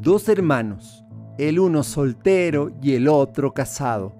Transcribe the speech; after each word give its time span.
dos 0.00 0.28
hermanos, 0.28 1.04
el 1.36 1.58
uno 1.58 1.82
soltero 1.82 2.70
y 2.82 2.94
el 2.94 3.08
otro 3.08 3.52
casado, 3.52 4.14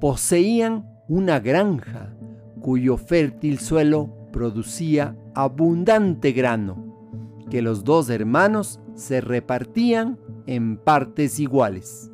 poseían 0.00 0.88
una 1.08 1.38
granja 1.40 2.14
cuyo 2.60 2.96
fértil 2.96 3.58
suelo 3.58 4.10
producía 4.32 5.16
abundante 5.34 6.32
grano, 6.32 7.38
que 7.50 7.62
los 7.62 7.84
dos 7.84 8.10
hermanos 8.10 8.80
se 8.94 9.20
repartían 9.20 10.18
en 10.46 10.78
partes 10.78 11.38
iguales. 11.38 12.10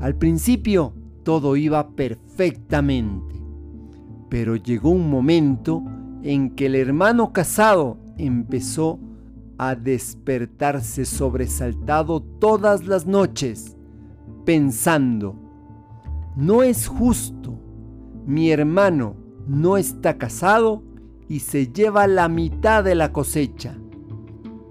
Al 0.00 0.16
principio 0.16 0.94
todo 1.22 1.56
iba 1.56 1.90
perfectamente, 1.90 3.36
pero 4.28 4.56
llegó 4.56 4.90
un 4.90 5.08
momento 5.08 5.82
en 6.22 6.50
que 6.50 6.66
el 6.66 6.74
hermano 6.74 7.32
casado 7.32 7.98
empezó 8.18 8.98
a 9.58 9.74
despertarse 9.74 11.04
sobresaltado 11.04 12.20
todas 12.20 12.86
las 12.86 13.06
noches, 13.06 13.76
pensando, 14.44 15.36
no 16.36 16.62
es 16.62 16.88
justo, 16.88 17.58
mi 18.26 18.50
hermano 18.50 19.16
no 19.46 19.76
está 19.76 20.18
casado 20.18 20.82
y 21.28 21.40
se 21.40 21.68
lleva 21.68 22.06
la 22.06 22.28
mitad 22.28 22.82
de 22.82 22.94
la 22.94 23.12
cosecha, 23.12 23.78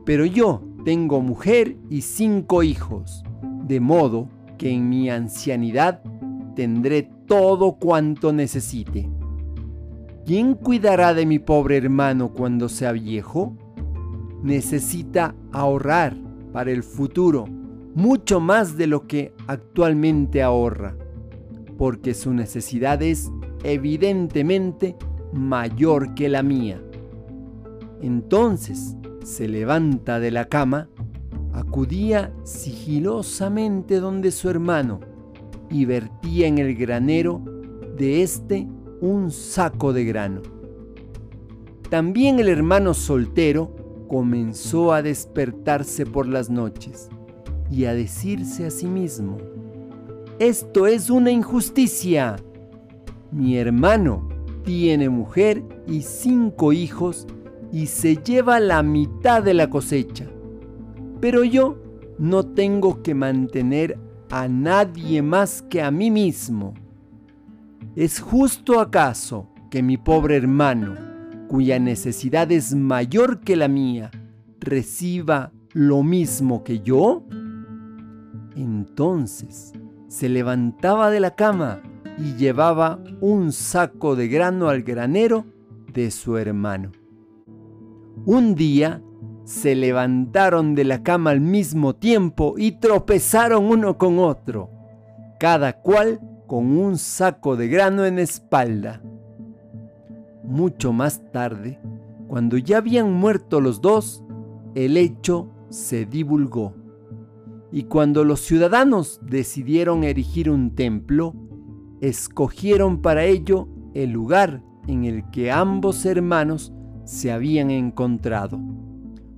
pero 0.06 0.26
yo 0.26 0.62
tengo 0.84 1.22
mujer 1.22 1.78
y 1.90 2.02
cinco 2.02 2.64
hijos, 2.64 3.24
de 3.66 3.80
modo 3.80 4.28
que 4.58 4.72
en 4.72 4.90
mi 4.90 5.10
ancianidad 5.10 6.02
tendré 6.56 7.10
todo 7.26 7.74
cuanto 7.74 8.34
necesite. 8.34 9.10
¿Quién 10.26 10.56
cuidará 10.56 11.14
de 11.14 11.26
mi 11.26 11.40
pobre 11.40 11.78
hermano 11.78 12.34
cuando 12.34 12.70
sea 12.70 12.92
viejo? 12.92 13.58
Necesita 14.44 15.36
ahorrar 15.52 16.16
para 16.52 16.72
el 16.72 16.84
futuro 16.84 17.46
mucho 17.96 18.40
más 18.40 18.78
de 18.78 18.88
lo 18.88 19.08
que 19.08 19.34
actualmente 19.48 20.42
ahorra, 20.44 20.96
porque 21.78 22.14
su 22.14 22.34
necesidad 22.34 23.02
es 23.02 23.32
evidentemente 23.64 24.96
mayor 25.32 26.14
que 26.14 26.30
la 26.30 26.44
mía. 26.44 26.82
Entonces 28.02 28.96
se 29.24 29.48
levanta 29.48 30.20
de 30.20 30.32
la 30.32 30.46
cama, 30.46 30.90
acudía 31.54 32.34
sigilosamente 32.44 34.00
donde 34.00 34.32
su 34.32 34.50
hermano 34.50 35.00
y 35.70 35.86
vertía 35.86 36.48
en 36.48 36.58
el 36.58 36.76
granero 36.76 37.42
de 37.98 38.22
éste 38.22 38.68
un 39.02 39.32
saco 39.32 39.94
de 39.94 40.04
grano. 40.06 40.42
También 41.90 42.40
el 42.40 42.50
hermano 42.50 42.94
soltero 42.94 43.83
comenzó 44.14 44.94
a 44.94 45.02
despertarse 45.02 46.06
por 46.06 46.28
las 46.28 46.48
noches 46.48 47.10
y 47.72 47.86
a 47.86 47.96
decirse 47.96 48.68
a 48.68 48.70
sí 48.70 48.86
mismo, 48.86 49.40
esto 50.38 50.86
es 50.86 51.10
una 51.10 51.32
injusticia. 51.32 52.36
Mi 53.32 53.58
hermano 53.58 54.30
tiene 54.66 55.10
mujer 55.10 55.64
y 55.88 56.04
cinco 56.04 56.74
hijos 56.74 57.26
y 57.72 57.88
se 57.88 58.18
lleva 58.18 58.60
la 58.60 58.84
mitad 58.84 59.42
de 59.42 59.56
la 59.56 59.72
cosecha. 59.72 60.28
Pero 61.20 61.44
yo 61.44 61.80
no 62.20 62.46
tengo 62.46 63.02
que 63.02 63.16
mantener 63.16 63.98
a 64.30 64.48
nadie 64.48 65.24
más 65.24 65.64
que 65.64 65.82
a 65.82 65.90
mí 65.90 66.12
mismo. 66.12 66.76
¿Es 67.96 68.20
justo 68.20 68.80
acaso 68.80 69.50
que 69.72 69.82
mi 69.82 69.98
pobre 69.98 70.38
hermano 70.38 71.13
cuya 71.54 71.78
necesidad 71.78 72.52
es 72.52 72.74
mayor 72.74 73.42
que 73.42 73.56
la 73.56 73.68
mía, 73.68 74.10
reciba 74.60 75.52
lo 75.74 76.02
mismo 76.02 76.64
que 76.64 76.80
yo? 76.80 77.28
Entonces 78.56 79.72
se 80.08 80.30
levantaba 80.30 81.12
de 81.12 81.20
la 81.20 81.36
cama 81.36 81.84
y 82.18 82.34
llevaba 82.38 83.04
un 83.22 83.52
saco 83.52 84.16
de 84.16 84.30
grano 84.30 84.68
al 84.68 84.82
granero 84.82 85.46
de 85.94 86.10
su 86.10 86.38
hermano. 86.38 86.92
Un 88.26 88.56
día 88.56 89.04
se 89.44 89.76
levantaron 89.76 90.74
de 90.74 90.86
la 90.86 91.04
cama 91.04 91.30
al 91.30 91.42
mismo 91.42 91.94
tiempo 91.94 92.56
y 92.58 92.80
tropezaron 92.80 93.66
uno 93.66 94.00
con 94.00 94.18
otro, 94.18 94.72
cada 95.40 95.74
cual 95.74 96.20
con 96.48 96.76
un 96.76 96.98
saco 96.98 97.56
de 97.56 97.68
grano 97.68 98.08
en 98.08 98.18
espalda. 98.18 99.04
Mucho 100.44 100.92
más 100.94 101.32
tarde, 101.32 101.80
cuando 102.28 102.58
ya 102.58 102.78
habían 102.78 103.14
muerto 103.14 103.62
los 103.62 103.82
dos, 103.82 104.24
el 104.76 104.98
hecho 104.98 105.50
se 105.70 106.06
divulgó. 106.06 106.74
Y 107.72 107.84
cuando 107.84 108.24
los 108.24 108.42
ciudadanos 108.42 109.20
decidieron 109.24 110.04
erigir 110.04 110.50
un 110.50 110.76
templo, 110.76 111.34
escogieron 112.02 113.02
para 113.02 113.26
ello 113.26 113.68
el 113.94 114.12
lugar 114.12 114.64
en 114.88 115.06
el 115.06 115.30
que 115.32 115.52
ambos 115.52 116.06
hermanos 116.06 116.74
se 117.06 117.32
habían 117.32 117.72
encontrado, 117.72 118.60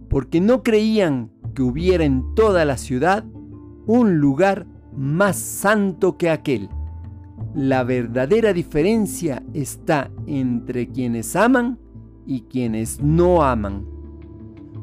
porque 0.10 0.42
no 0.42 0.64
creían 0.64 1.32
que 1.54 1.64
hubiera 1.64 2.04
en 2.04 2.34
toda 2.36 2.66
la 2.66 2.78
ciudad 2.78 3.26
un 3.86 4.20
lugar 4.20 4.68
más 4.96 5.38
santo 5.38 6.18
que 6.18 6.30
aquel. 6.30 6.70
La 7.56 7.86
verdadera 7.86 8.52
diferencia 8.52 9.42
está 9.54 10.12
entre 10.28 10.90
quienes 10.90 11.38
aman 11.38 11.80
y 12.28 12.42
quienes 12.42 13.02
no 13.02 13.44
aman. 13.44 13.86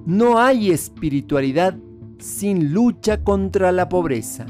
No 0.07 0.39
hay 0.39 0.71
espiritualidad 0.71 1.77
sin 2.19 2.73
lucha 2.73 3.23
contra 3.23 3.73
la 3.73 3.91
pobreza. 3.91 4.47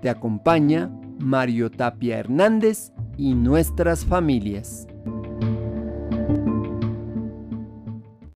Te 0.00 0.08
acompaña 0.08 0.90
Mario 1.18 1.70
Tapia 1.70 2.18
Hernández 2.18 2.94
y 3.18 3.34
nuestras 3.34 4.06
familias. 4.06 4.86